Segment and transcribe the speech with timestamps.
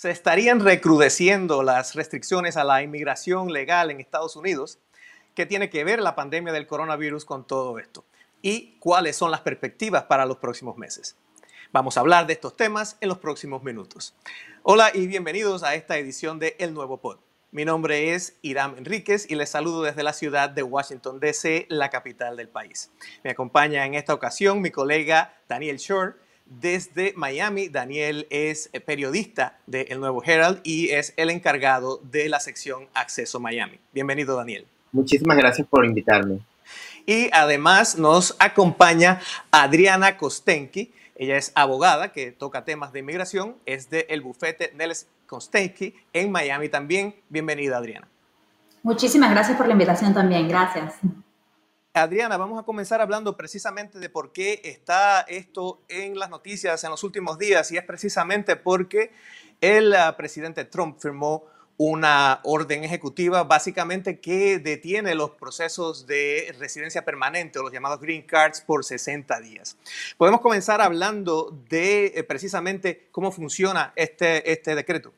[0.00, 4.78] se estarían recrudeciendo las restricciones a la inmigración legal en Estados Unidos.
[5.34, 8.06] ¿Qué tiene que ver la pandemia del coronavirus con todo esto?
[8.40, 11.18] ¿Y cuáles son las perspectivas para los próximos meses?
[11.70, 14.14] Vamos a hablar de estos temas en los próximos minutos.
[14.62, 17.18] Hola y bienvenidos a esta edición de El Nuevo Pod.
[17.50, 21.90] Mi nombre es Iram Enríquez y les saludo desde la ciudad de Washington, D.C., la
[21.90, 22.90] capital del país.
[23.22, 26.14] Me acompaña en esta ocasión mi colega Daniel Shore
[26.50, 27.68] desde Miami.
[27.68, 33.40] Daniel es periodista de El Nuevo Herald y es el encargado de la sección Acceso
[33.40, 33.78] Miami.
[33.94, 34.66] Bienvenido, Daniel.
[34.92, 36.40] Muchísimas gracias por invitarme.
[37.06, 40.92] Y además nos acompaña Adriana Kostenki.
[41.16, 46.32] Ella es abogada que toca temas de inmigración, es del el bufete Neles Kostenki en
[46.32, 47.14] Miami también.
[47.28, 48.08] Bienvenida, Adriana.
[48.82, 50.48] Muchísimas gracias por la invitación también.
[50.48, 50.94] Gracias.
[51.92, 56.90] Adriana, vamos a comenzar hablando precisamente de por qué está esto en las noticias en
[56.90, 59.10] los últimos días y es precisamente porque
[59.60, 61.46] el uh, presidente Trump firmó
[61.78, 68.22] una orden ejecutiva básicamente que detiene los procesos de residencia permanente o los llamados green
[68.22, 69.76] cards por 60 días.
[70.16, 75.12] Podemos comenzar hablando de eh, precisamente cómo funciona este, este decreto.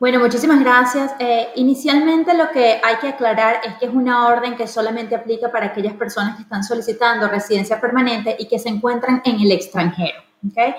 [0.00, 1.12] Bueno, muchísimas gracias.
[1.18, 5.50] Eh, inicialmente lo que hay que aclarar es que es una orden que solamente aplica
[5.50, 10.18] para aquellas personas que están solicitando residencia permanente y que se encuentran en el extranjero.
[10.50, 10.74] ¿okay?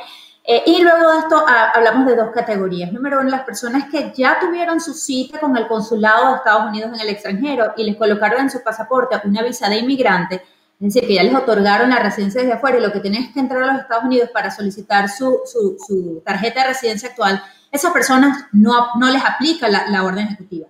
[0.47, 2.91] Eh, y luego de esto ah, hablamos de dos categorías.
[2.91, 6.91] Número uno, las personas que ya tuvieron su cita con el consulado de Estados Unidos
[6.93, 10.35] en el extranjero y les colocaron en su pasaporte una visa de inmigrante,
[10.79, 13.33] es decir, que ya les otorgaron la residencia desde afuera y lo que tienen es
[13.33, 17.41] que entrar a los Estados Unidos para solicitar su, su, su tarjeta de residencia actual,
[17.71, 20.67] esas personas no, no les aplica la, orden ejecutiva.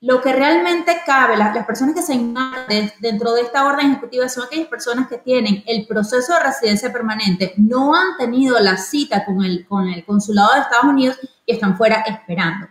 [0.00, 4.28] Lo que realmente cabe, las, las personas que se encargan dentro de esta orden ejecutiva
[4.28, 9.24] son aquellas personas que tienen el proceso de residencia permanente, no han tenido la cita
[9.24, 12.68] con el, con el consulado de Estados Unidos y están fuera esperando.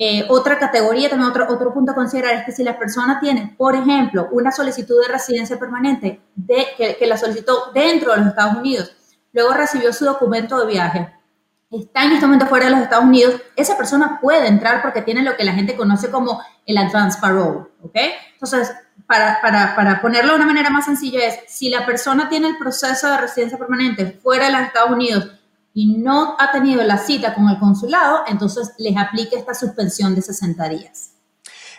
[0.00, 3.56] Eh, otra categoría, también otro, otro punto a considerar es que si la persona tiene,
[3.58, 8.28] por ejemplo, una solicitud de residencia permanente de, que, que la solicitó dentro de los
[8.28, 8.92] Estados Unidos,
[9.32, 11.17] luego recibió su documento de viaje,
[11.70, 15.22] está en este momento fuera de los Estados Unidos, esa persona puede entrar porque tiene
[15.22, 17.96] lo que la gente conoce como el advance parole, ¿ok?
[18.32, 18.72] Entonces,
[19.06, 22.58] para, para, para, ponerlo de una manera más sencilla es, si la persona tiene el
[22.58, 25.30] proceso de residencia permanente fuera de los Estados Unidos
[25.74, 30.22] y no ha tenido la cita con el consulado, entonces les aplica esta suspensión de
[30.22, 31.12] 60 días.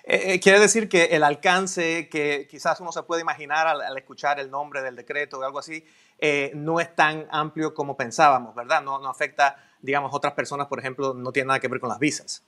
[0.03, 4.39] Eh, eh, quiere decir que el alcance que quizás uno se puede imaginar al, escuchar
[4.39, 5.85] el nombre del decreto o algo así,
[6.17, 8.81] eh, no es tan amplio como pensábamos, ¿verdad?
[8.81, 11.99] No, no afecta, digamos, otras personas, por ejemplo, no tiene nada que ver con las
[11.99, 12.43] visas.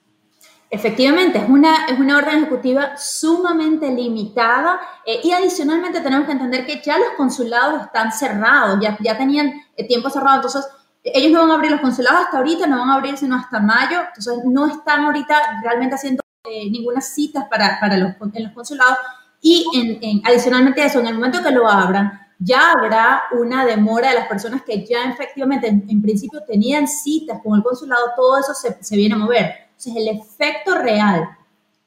[0.70, 6.66] Efectivamente, es una, es una orden ejecutiva sumamente limitada eh, y adicionalmente tenemos que entender
[6.66, 9.52] que ya los consulados están cerrados, ya, ya tenían
[9.88, 10.66] tiempo cerrado, entonces
[11.04, 13.60] ellos no van a abrir los consulados hasta ahorita, no van a abrir sino hasta
[13.60, 18.54] mayo, entonces no están ahorita realmente haciendo eh, ninguna citas para, para los, en los
[18.54, 18.98] consulados.
[19.42, 23.66] Y en, en, adicionalmente a eso, en el momento que lo abran, ya habrá una
[23.66, 28.02] demora de las personas que ya efectivamente en, en principio tenían citas con el consulado,
[28.16, 29.56] todo eso se, se viene a mover.
[29.70, 31.30] Entonces el efecto real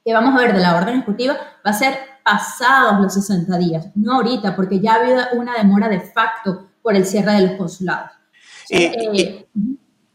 [0.04, 1.34] que vamos a ver de la orden ejecutiva
[1.66, 5.88] va a ser pasados los 60 días, no ahorita, porque ya ha habido una demora
[5.88, 8.12] de facto por el cierre de los consulados.
[8.68, 9.46] Y, eh,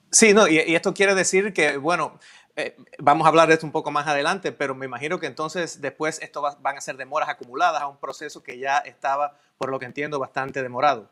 [0.09, 2.17] sí, no, y, y, esto quiere decir que, bueno,
[2.56, 5.82] eh, vamos a hablar de esto un poco más adelante, pero me imagino que entonces
[5.82, 9.70] después esto va, van a ser demoras acumuladas a un proceso que ya estaba, por
[9.70, 11.10] lo que entiendo, bastante demorado.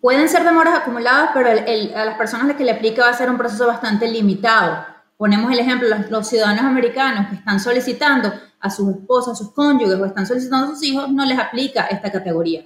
[0.00, 3.30] Pueden ser demoras acumuladas, pero a las personas a que le aplica va a ser
[3.30, 4.84] un proceso bastante limitado.
[5.16, 9.52] Ponemos el ejemplo, los, los ciudadanos americanos que están solicitando a sus esposas, a sus
[9.52, 12.64] cónyuges o están solicitando a sus hijos, no les aplica esta categoría.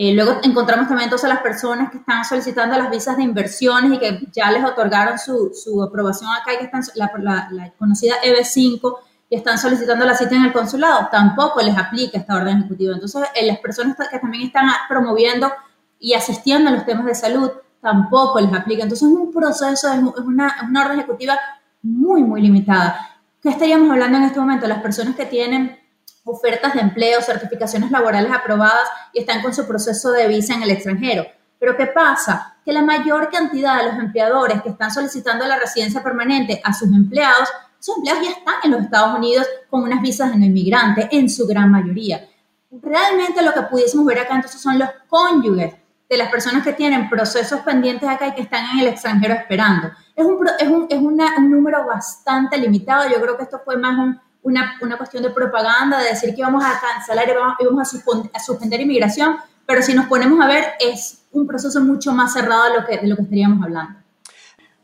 [0.00, 3.98] Eh, luego encontramos también entonces las personas que están solicitando las visas de inversiones y
[3.98, 8.96] que ya les otorgaron su, su aprobación acá y que están, la, conocida EB5
[9.28, 12.94] y están solicitando la cita en el consulado, tampoco les aplica esta orden ejecutiva.
[12.94, 15.50] Entonces, eh, las personas que también están promoviendo
[15.98, 17.50] y asistiendo a los temas de salud,
[17.82, 18.84] tampoco les aplica.
[18.84, 21.36] Entonces, es un proceso, es una, es una orden ejecutiva
[21.82, 23.18] muy, muy limitada.
[23.42, 24.68] ¿Qué estaríamos hablando en este momento?
[24.68, 25.76] Las personas que tienen
[26.24, 30.70] ofertas de empleo, certificaciones laborales aprobadas y están con su proceso de visa en el
[30.70, 31.26] extranjero.
[31.58, 32.56] Pero ¿qué pasa?
[32.64, 36.88] Que la mayor cantidad de los empleadores que están solicitando la residencia permanente a sus
[36.88, 37.48] empleados,
[37.80, 41.28] esos empleados ya están en los Estados Unidos con unas visas de no inmigrante, en
[41.28, 42.28] su gran mayoría.
[42.70, 45.74] Realmente lo que pudiésemos ver acá entonces son los cónyuges
[46.08, 49.90] de las personas que tienen procesos pendientes acá y que están en el extranjero esperando.
[50.16, 53.08] Es un, es un, es una, un número bastante limitado.
[53.08, 56.40] Yo creo que esto fue más un, una, una, cuestión de propaganda, de decir que
[56.40, 59.36] íbamos a cancelar y vamos, a, a, suspender inmigración,
[59.66, 62.98] pero si nos ponemos a ver, es un proceso mucho más cerrado de lo que,
[62.98, 63.98] de lo que estaríamos hablando.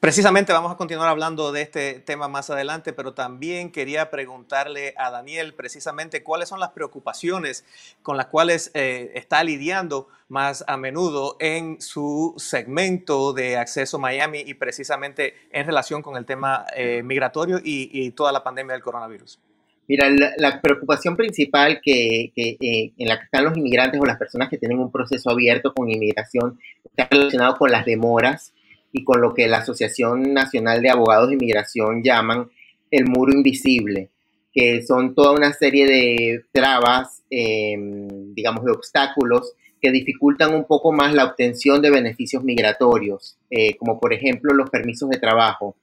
[0.05, 5.11] Precisamente vamos a continuar hablando de este tema más adelante, pero también quería preguntarle a
[5.11, 7.65] Daniel precisamente cuáles son las preocupaciones
[8.03, 14.41] con las cuales eh, está lidiando más a menudo en su segmento de acceso Miami
[14.47, 19.41] y precisamente en relación con el tema eh, migratorio y, toda la pandemia del coronavirus.
[19.89, 24.51] Mira, la, preocupación principal que, eh, en la que están los inmigrantes o las personas
[24.51, 28.54] que tienen un proceso abierto con inmigración está relacionado con las demoras
[28.95, 32.49] y con lo que la Asociación Nacional de Abogados de Inmigración llaman
[32.93, 34.11] el muro invisible,
[34.53, 39.53] que son toda una serie de trabas, em, digamos, de obstáculos
[39.83, 44.71] que dificultan un poco más la obtención de beneficios migratorios, eh, como por ejemplo los
[44.71, 45.75] permisos de trabajo.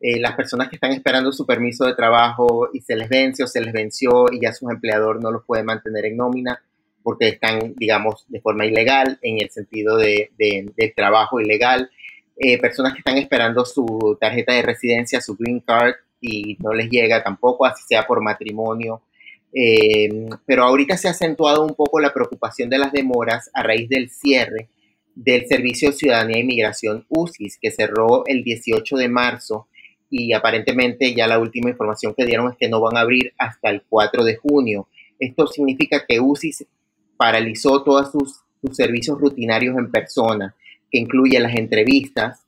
[0.00, 3.48] Eh, las personas que están esperando su permiso de trabajo y se les vence o
[3.48, 6.62] se les venció y ya su empleador no los puede mantener en nómina
[7.02, 11.90] porque están, digamos, de forma ilegal en el sentido de, de trabajo ilegal.
[12.44, 16.90] Eh, personas que están esperando su tarjeta de residencia, su green card, y no les
[16.90, 19.00] llega tampoco, así sea por matrimonio.
[19.54, 23.88] Eh, pero ahorita se ha acentuado un poco la preocupación de las demoras a raíz
[23.88, 24.68] del cierre
[25.14, 29.68] del Servicio de Ciudadanía e Inmigración UCIS, que cerró el 18 de marzo
[30.10, 33.70] y aparentemente ya la última información que dieron es que no van a abrir hasta
[33.70, 34.88] el 4 de junio.
[35.20, 36.66] Esto significa que UCIS
[37.16, 40.56] paralizó todos sus, sus servicios rutinarios en persona
[40.92, 42.44] que incluye las entrevistas,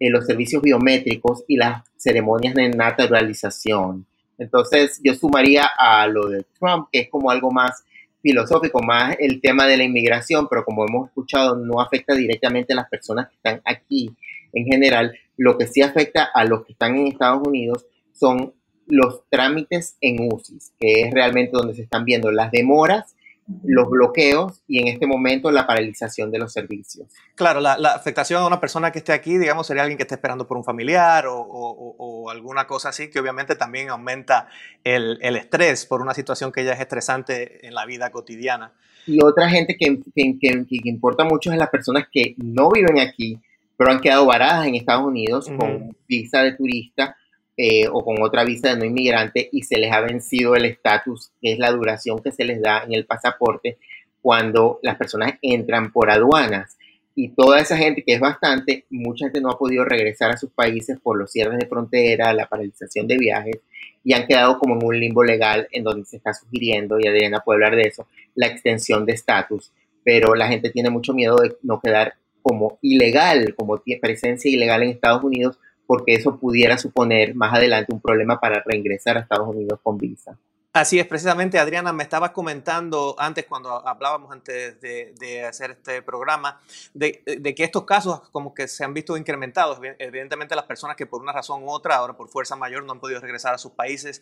[0.00, 4.06] eh, los servicios biométricos y las ceremonias de naturalización.
[4.36, 7.84] Entonces, yo sumaría a lo de Trump, que es como algo más
[8.20, 12.76] filosófico, más el tema de la inmigración, pero como hemos escuchado, no afecta directamente a
[12.76, 14.10] las personas que están aquí
[14.52, 15.16] en general.
[15.36, 18.54] Lo que sí afecta a los que están en Estados Unidos son
[18.86, 23.13] los trámites en UCIS, que es realmente donde se están viendo las demoras
[23.62, 27.08] los bloqueos y en este momento la paralización de los servicios.
[27.34, 30.46] Claro, la, afectación a una persona que esté aquí, digamos, sería alguien que esté esperando
[30.46, 34.48] por un familiar o, alguna cosa así, que obviamente también aumenta
[34.82, 38.72] el, estrés por una situación que ya es estresante en la vida cotidiana.
[39.06, 43.38] Y otra gente que, que, importa mucho es las personas que no viven aquí,
[43.76, 47.14] pero han quedado varadas en Estados Unidos con visa de turista
[47.56, 51.30] eh, o con otra visa de no inmigrante y se les ha vencido el estatus,
[51.40, 53.78] que es la duración que se les da en el pasaporte
[54.20, 56.76] cuando las personas entran por aduanas.
[57.14, 60.50] Y toda esa gente, que es bastante, mucha gente no ha podido regresar a sus
[60.50, 63.60] países por los cierres de frontera, la paralización de viajes,
[64.02, 67.40] y han quedado como en un limbo legal en donde se está sugiriendo, y Adriana
[67.44, 69.70] puede hablar de eso, la extensión de estatus.
[70.02, 74.90] Pero la gente tiene mucho miedo de no quedar como ilegal, como presencia ilegal en
[74.90, 79.80] Estados Unidos, porque eso pudiera suponer más adelante un problema para reingresar a Estados Unidos
[79.82, 80.38] con visa.
[80.74, 86.60] Así es, precisamente Adriana, me estabas comentando antes cuando hablábamos antes de, hacer este programa,
[86.92, 87.22] de,
[87.56, 89.78] que estos casos como que se han visto incrementados.
[90.00, 92.98] Evidentemente las personas que por una razón u otra, ahora por fuerza mayor, no han
[92.98, 94.20] podido regresar a sus países.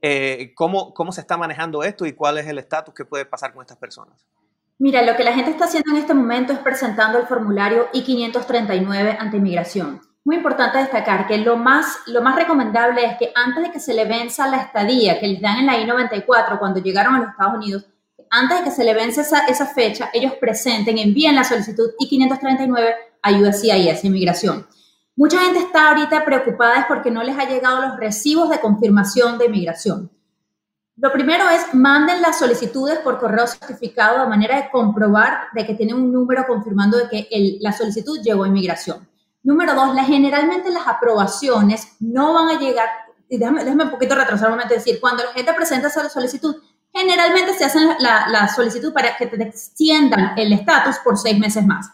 [0.00, 3.54] Eh, ¿cómo, ¿Cómo se está manejando esto y cuál es el estatus que puede pasar
[3.54, 4.26] con estas personas?
[4.80, 9.18] Mira, lo que la gente está haciendo en este momento es presentando el formulario I-539
[9.20, 13.72] ante inmigración muy importante destacar que lo más, lo más recomendable es que antes de
[13.72, 17.18] que se le venza la estadía que les dan en la I-94 cuando llegaron a
[17.20, 17.86] los Estados Unidos,
[18.30, 22.94] antes de que se le vence esa, esa fecha, ellos presenten, envíen la solicitud I-539
[23.22, 24.66] a USCIS, Inmigración.
[25.16, 29.36] Mucha gente está ahorita preocupada es porque no les ha llegado los recibos de confirmación
[29.36, 30.10] de inmigración.
[30.96, 35.74] Lo primero es manden las solicitudes por correo certificado de manera de comprobar de que
[35.74, 39.06] tienen un número confirmando de que la solicitud llegó a inmigración.
[39.42, 42.88] Número dos, generalmente las aprobaciones no van a llegar,
[43.28, 46.56] y déjame, un poquito retrasar un momento, decir, cuando la gente presenta esa solicitud,
[46.92, 51.90] generalmente se hace la, solicitud para que te extiendan el estatus por seis meses más.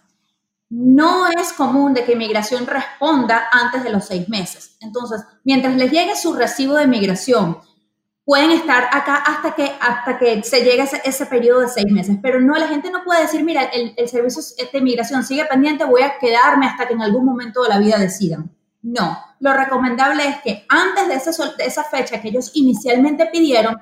[0.70, 4.76] No es común de que inmigración responda antes de los seis meses.
[4.80, 7.58] Entonces, mientras les llegue su recibo de inmigración,
[8.28, 12.18] pueden estar acá hasta que, hasta que se llegue ese, ese, periodo de seis meses.
[12.20, 15.87] Pero no, la gente no puede decir, mira, el, el servicio de inmigración sigue pendiente,
[15.87, 18.54] voy a quedarme hasta que en algún momento de la vida decidan.
[18.82, 23.78] No, lo recomendable es que antes de esa, de esa fecha que ellos inicialmente pidieron,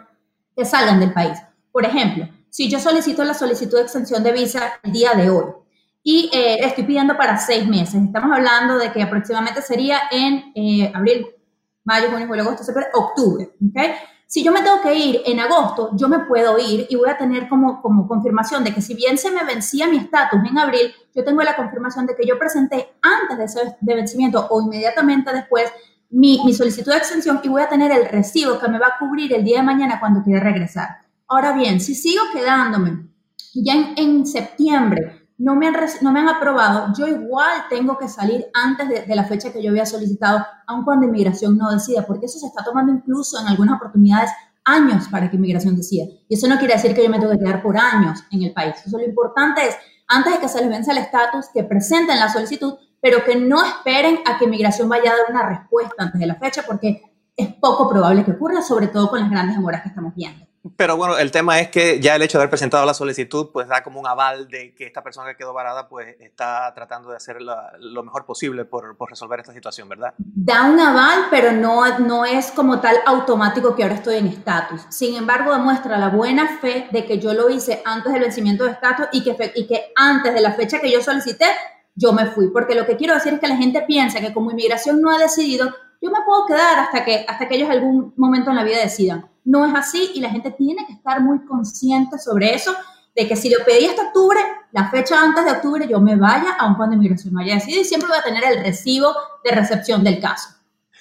[0.56, 1.36] que salgan del país.
[1.72, 5.46] Por ejemplo, si yo solicito la solicitud de extensión de visa el día de hoy
[6.04, 10.92] y eh, estoy pidiendo para seis meses, estamos hablando de que aproximadamente sería en eh,
[10.94, 11.26] abril,
[11.82, 14.15] mayo, junio, julio, agosto, septiembre, octubre, ¿ok?
[14.36, 17.16] Si yo me tengo que ir en agosto, yo me puedo ir y voy a
[17.16, 20.92] tener como, como confirmación de que si bien se me vencía mi estatus en abril,
[21.14, 25.32] yo tengo la confirmación de que yo presenté antes de ese de vencimiento o inmediatamente
[25.32, 25.72] después
[26.10, 28.98] mi, mi, solicitud de extensión y voy a tener el recibo que me va a
[28.98, 30.98] cubrir el día de mañana cuando quiera regresar.
[31.28, 33.08] Ahora bien, si sigo quedándome
[33.54, 38.08] ya en, en septiembre no me, han, no me han aprobado, yo igual tengo que
[38.08, 42.26] salir antes de, la fecha que yo había solicitado, aun cuando inmigración no decida, porque
[42.26, 44.30] eso se está tomando incluso en algunas oportunidades
[44.64, 46.06] años para que inmigración decida.
[46.28, 48.52] Y eso no quiere decir que yo me tengo que quedar por años en el
[48.52, 48.76] país.
[48.90, 49.76] Lo importante es,
[50.08, 53.62] antes de que se les vence el estatus, que presenten la solicitud, pero que no
[53.62, 57.02] esperen a que inmigración vaya a dar una respuesta antes de la fecha, porque
[57.36, 60.46] es poco probable que ocurra, sobre todo con las grandes demoras que estamos viendo.
[60.76, 63.68] Pero bueno, el tema es que ya el hecho de haber presentado la solicitud, pues
[63.68, 67.16] da como un aval de que esta persona que quedó varada, pues está tratando de
[67.16, 70.14] hacer lo mejor posible por, por, resolver esta situación, ¿verdad?
[70.18, 74.82] Da un aval, pero no, no es como tal automático que ahora estoy en estatus.
[74.90, 78.72] Sin embargo, demuestra la buena fe de que yo lo hice antes del vencimiento de
[78.72, 81.46] estatus y que, y que antes de la fecha que yo solicité,
[81.94, 82.48] yo me fui.
[82.48, 85.18] Porque lo que quiero decir es que la gente piensa que como inmigración no ha
[85.18, 88.78] decidido, yo me puedo quedar hasta que, hasta que ellos algún momento en la vida
[88.78, 89.28] decidan.
[89.46, 92.74] No es así y la gente tiene que estar muy consciente sobre eso,
[93.14, 94.38] de que si lo pedí hasta octubre,
[94.72, 97.54] la fecha antes de octubre, yo me vaya a un cuando de inmigración no haya
[97.54, 100.50] decidido y siempre voy a tener el recibo de recepción del caso.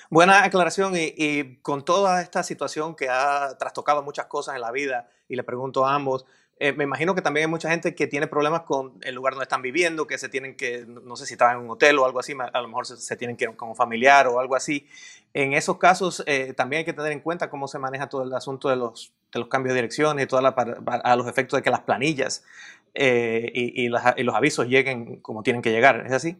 [0.09, 5.09] Buena aclaración y, con toda esta situación que ha trastocado muchas cosas en la vida,
[5.27, 6.25] y le pregunto a ambos,
[6.57, 9.43] eh, me imagino que también hay mucha gente que tiene problemas con el lugar donde
[9.43, 12.19] están viviendo, que se tienen que, no sé si están en un hotel o algo
[12.19, 14.87] así, a lo mejor se, tienen que ir con un familiar o algo así.
[15.33, 18.33] En esos casos eh, también hay que tener en cuenta cómo se maneja todo el
[18.33, 19.11] asunto de los,
[19.49, 22.45] cambios de dirección y toda la, a los efectos de que las planillas
[22.93, 26.05] eh, y, y los avisos lleguen como tienen que llegar.
[26.05, 26.37] ¿Es así?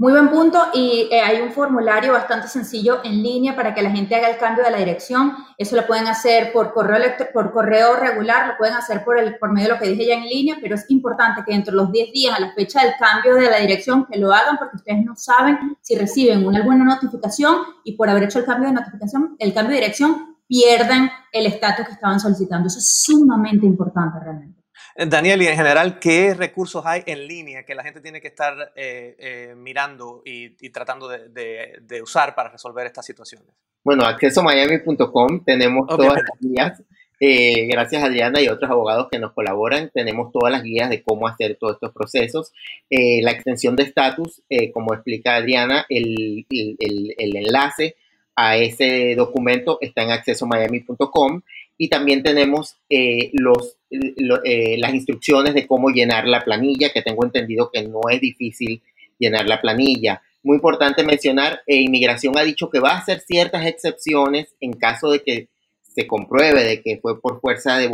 [0.00, 3.90] Muy buen punto y eh, hay un formulario bastante sencillo en línea para que la
[3.90, 5.32] gente haga el cambio de la dirección.
[5.56, 7.02] Eso lo pueden hacer por correo,
[7.34, 10.14] por correo regular, lo pueden hacer por, el, por medio de lo que dije ya
[10.14, 12.92] en línea, pero es importante que dentro de los 10 días a la fecha del
[12.96, 16.84] cambio de la dirección que lo hagan porque ustedes no saben si reciben una buena
[16.84, 21.46] notificación y por haber hecho el cambio de notificación, el cambio de dirección, pierden el
[21.46, 22.68] estatus que estaban solicitando.
[22.68, 24.57] Eso es sumamente importante realmente.
[25.06, 28.72] Daniel, y en general, ¿qué recursos hay en línea que la gente tiene que estar
[28.74, 33.48] eh, eh, mirando y, tratando de, usar para resolver estas situaciones?
[33.84, 36.82] Bueno, accesomiami.com tenemos todas las guías.
[37.20, 41.02] Eh, gracias a Adriana y otros abogados que nos colaboran, tenemos todas las guías de
[41.02, 42.52] cómo hacer todos estos procesos.
[42.90, 44.42] la extensión de estatus,
[44.74, 47.94] como explica Adriana, el, el, el, enlace
[48.34, 51.42] a ese documento está en accesomiami.com
[51.78, 57.24] y también tenemos eh, los, eh, las instrucciones de cómo llenar la planilla, que tengo
[57.24, 58.82] entendido que no es difícil
[59.16, 60.20] llenar la planilla.
[60.42, 65.12] Muy importante mencionar, eh, Inmigración ha dicho que va a hacer ciertas excepciones en caso
[65.12, 65.48] de que
[65.82, 67.88] se compruebe de que fue por fuerza de,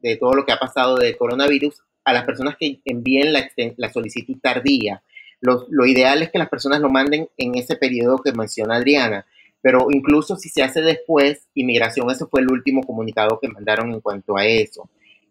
[0.00, 3.92] de, todo lo que ha pasado de coronavirus a las personas que envíen la, la
[3.92, 5.02] solicitud tardía.
[5.40, 9.26] Lo, lo ideal es que las personas lo manden en ese periodo que menciona Adriana
[9.62, 14.00] pero incluso si se hace después, inmigración, ese fue el último comunicado que mandaron en
[14.00, 14.88] cuanto a eso,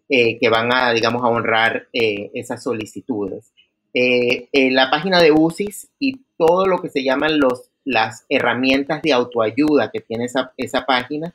[0.08, 3.52] eh, que van a, digamos, a honrar eh, esas solicitudes.
[3.94, 9.14] Eh, la página de UCIS y todo lo que se llaman los, las herramientas de
[9.14, 11.34] autoayuda que tiene esa, esa página,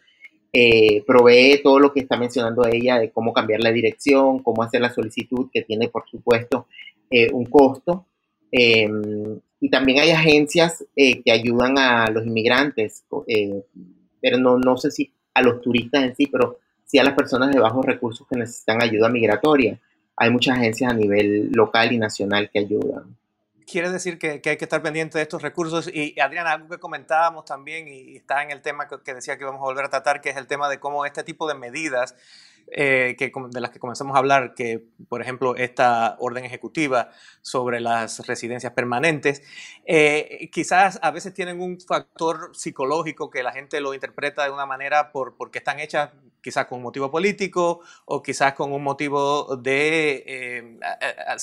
[1.04, 4.94] provee todo lo que está mencionando ella de cómo cambiar la dirección, cómo hacer la
[4.94, 6.68] solicitud, que tiene, por supuesto,
[7.32, 8.06] un costo.
[8.52, 9.33] Em,
[9.64, 13.64] y también hay agencias eh, que ayudan a los inmigrantes, eh,
[14.20, 17.50] pero no, no sé si a los turistas en sí, pero sí a las personas
[17.50, 19.80] de bajos recursos que necesitan ayuda migratoria.
[20.18, 23.16] Hay muchas agencias a nivel local y nacional que ayudan.
[23.66, 25.90] Quiere decir que, que hay que estar pendiente de estos recursos.
[25.90, 29.46] Y Adriana, algo que comentábamos también y está en el tema que, que decía que
[29.46, 32.14] vamos a volver a tratar, que es el tema de cómo este tipo de medidas
[32.72, 37.80] eh, que, de las que comenzamos a hablar, que por ejemplo esta orden ejecutiva sobre
[37.80, 39.42] las residencias permanentes,
[39.84, 44.66] eh, quizás a veces tienen un factor psicológico que la gente lo interpreta de una
[44.66, 49.56] manera por, porque están hechas quizás con un motivo político o quizás con un motivo
[49.56, 50.78] de eh,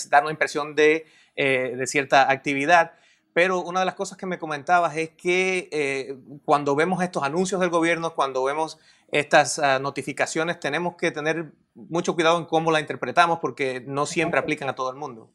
[0.10, 2.94] dar una impresión de, de cierta actividad.
[3.34, 7.70] Pero una de las cosas que me comentabas es que cuando vemos estos anuncios del
[7.70, 8.78] gobierno, cuando vemos
[9.12, 14.40] estas ah, notificaciones tenemos que tener mucho cuidado en cómo la interpretamos porque no siempre
[14.40, 15.30] aplican a todo el mundo.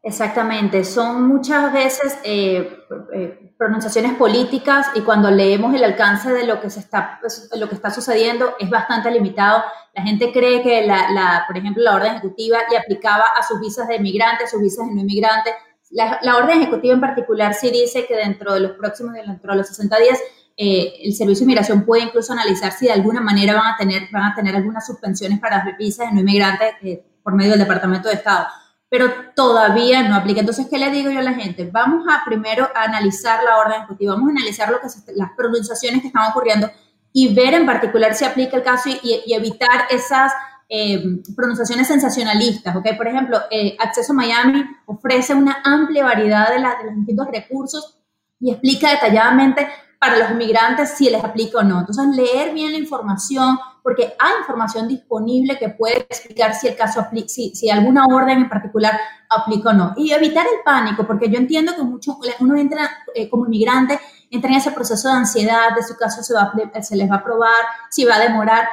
[0.00, 6.60] Exactamente, son muchas veces eh, eh, pronunciaciones políticas y cuando leemos el alcance de lo
[6.60, 7.20] que, se está,
[7.58, 9.64] lo que está sucediendo es bastante limitado.
[9.94, 13.88] La gente cree que, la, por ejemplo, la orden ejecutiva le aplicaba a sus visas
[13.88, 15.52] de inmigrantes, a sus visas de no inmigrantes.
[15.90, 19.58] La, la, orden ejecutiva en particular sí dice que dentro de los próximos, dentro de
[19.58, 20.18] los 60 días,
[20.60, 24.08] eh, el Servicio de Inmigración puede incluso analizar si de alguna manera van a tener,
[24.10, 27.60] van a tener algunas suspensiones para las visas de no inmigrantes eh, por medio del
[27.60, 28.48] Departamento de Estado,
[28.88, 30.40] pero todavía no aplica.
[30.40, 31.70] Entonces, ¿qué le digo yo a la gente?
[31.72, 36.00] Vamos a primero a analizar la orden ejecutiva, vamos a analizar lo que las pronunciaciones
[36.02, 36.68] que están ocurriendo
[37.12, 40.32] y ver en particular si aplica el caso y, evitar esas
[40.68, 42.88] eh, pronunciaciones sensacionalistas, ¿ok?
[42.96, 47.98] Por ejemplo, eh, Acceso Miami ofrece una amplia variedad de, de los distintos recursos
[48.40, 49.66] y explica detalladamente
[49.98, 51.80] para los inmigrantes si les aplica o no.
[51.80, 57.00] Entonces, leer bien la información, porque hay información disponible que puede explicar si el caso
[57.00, 58.98] aplica, si, si, alguna orden en particular
[59.28, 59.94] aplica o no.
[59.96, 63.98] Y evitar el pánico, porque yo entiendo que mucho, uno entra eh, como inmigrante,
[64.30, 67.18] entra en ese proceso de ansiedad, de su caso se, va, se les va a
[67.18, 68.68] aprobar, si va a demorar.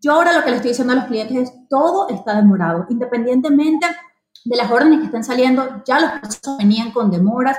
[0.00, 3.86] Yo ahora lo que le estoy diciendo a los clientes es, todo está demorado, independientemente
[4.44, 7.58] de las órdenes que estén saliendo, ya los procesos venían con demoras,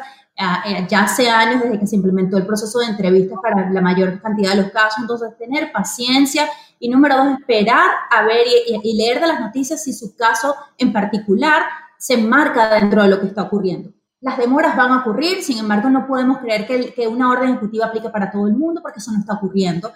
[0.65, 4.19] eh, ya hace años desde que se implementó el proceso de entrevistas para la mayor
[4.21, 9.21] cantidad de los casos, entonces tener paciencia y número dos, esperar a ver y, leer
[9.21, 11.61] de las noticias si su caso en particular
[11.99, 13.91] se enmarca dentro de lo que está ocurriendo.
[14.19, 17.87] Las demoras van a ocurrir, sin embargo no podemos creer que, que una orden ejecutiva
[17.87, 19.91] aplique para todo el mundo porque eso no está ocurriendo.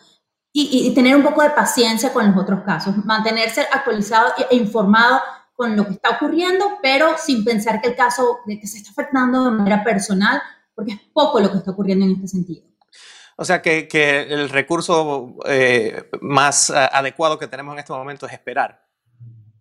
[0.57, 5.19] Y, y, tener un poco de paciencia con los otros casos, mantenerse actualizado e informado
[5.53, 8.91] con lo que está ocurriendo, pero sin pensar que el caso de que se está
[8.91, 10.41] afectando de manera personal,
[10.73, 12.63] porque es poco lo que está ocurriendo en este sentido.
[13.37, 18.25] O sea que, que el recurso eh, más uh, adecuado que tenemos en este momento
[18.25, 18.81] es esperar.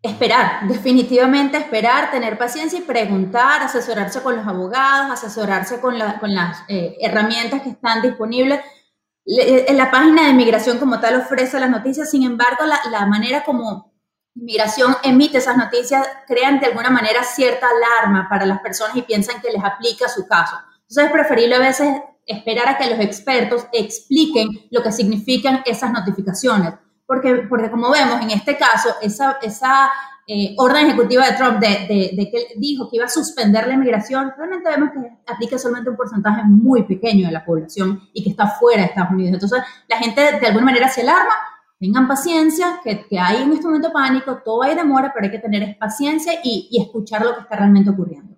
[0.01, 6.35] Esperar, definitivamente esperar, tener paciencia y preguntar, asesorarse con los abogados, asesorarse con, la, con
[6.35, 8.61] las eh, herramientas que están disponibles.
[9.25, 13.07] Le, en la página de migración como tal ofrece las noticias, sin embargo, la, la
[13.07, 13.95] manera como
[14.37, 19.41] Inmigración emite esas noticias, crean de alguna manera cierta alarma para las personas y piensan
[19.41, 20.57] que les aplica su caso.
[20.83, 25.93] Entonces es preferible a veces esperar a que los expertos expliquen lo que significan esas
[25.93, 26.75] notificaciones.
[27.07, 29.93] Porque, porque como vemos en este caso, esa, esa
[30.27, 33.75] eh, orden ejecutiva de Trump de, de, de, que dijo que iba a suspender la
[33.75, 38.31] inmigración, realmente vemos que aplica solamente un porcentaje muy pequeño de la población y que
[38.31, 39.35] está fuera de Estados Unidos.
[39.35, 41.35] Entonces la gente de alguna manera se alarma
[41.79, 45.39] tengan paciencia, que, que, hay en este momento pánico, todo hay demora, pero hay que
[45.39, 48.35] tener paciencia y, y escuchar lo que está realmente ocurriendo.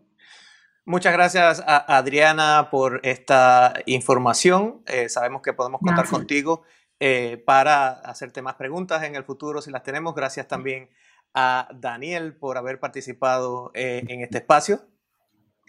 [0.84, 4.82] Muchas gracias a Adriana por esta información.
[4.86, 6.16] Eh, sabemos que podemos contar gracias.
[6.16, 6.62] contigo
[7.00, 10.14] eh, para hacerte más preguntas en el futuro si las tenemos.
[10.14, 10.88] Gracias también
[11.34, 14.80] a Daniel por haber participado eh, en este espacio.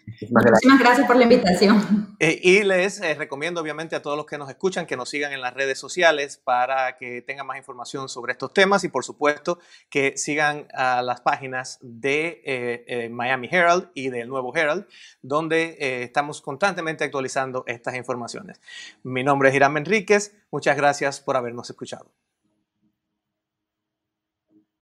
[0.08, 1.06] Muchísimas gracias.
[1.06, 2.15] Por la invitación.
[2.20, 5.34] Eh, y les eh, recomiendo obviamente a todos los que nos escuchan que nos sigan
[5.34, 9.60] en las redes sociales para que tengan más información sobre estos temas y por supuesto
[9.89, 14.88] que sigan a las páginas de eh, eh Miami Herald y del Nuevo Herald
[15.22, 18.62] donde eh, estamos constantemente actualizando estas informaciones.
[19.04, 20.36] Mi nombre es Hiram Enríquez.
[20.52, 22.10] Muchas gracias por habernos escuchado.